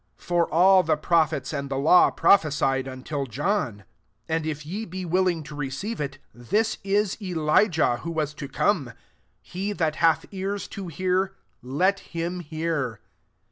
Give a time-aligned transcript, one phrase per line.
[0.17, 3.83] 13 For all the pro phets and the law prophesied until John.
[4.25, 8.33] 14 And if ye be willing to receive iV, this is Eli jah who was
[8.33, 8.97] to come* 15
[9.43, 12.99] He that hath ears to hear, let him hear.